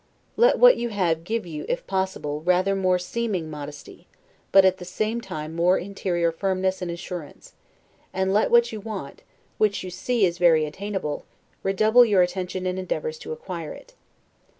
Let 0.35 0.57
what 0.57 0.77
you 0.77 0.89
have 0.89 1.23
give 1.23 1.45
you 1.45 1.63
(if 1.69 1.85
possible) 1.85 2.41
rather 2.41 2.75
more 2.75 2.97
SEEMING 2.97 3.51
modesty, 3.51 4.07
but 4.51 4.65
at 4.65 4.77
the 4.77 4.83
same 4.83 5.21
time 5.21 5.53
more 5.55 5.77
interior 5.77 6.31
firmness 6.31 6.81
and 6.81 6.89
assurance; 6.89 7.53
and 8.11 8.33
let 8.33 8.49
what 8.49 8.71
you 8.71 8.81
want, 8.81 9.21
which 9.59 9.83
you 9.83 9.91
see 9.91 10.25
is 10.25 10.39
very 10.39 10.65
attainable, 10.65 11.25
redouble 11.61 12.03
your 12.03 12.23
attention 12.23 12.65
and 12.65 12.79
endeavors 12.79 13.19
to 13.19 13.31
acquire 13.31 13.73
it. 13.73 13.93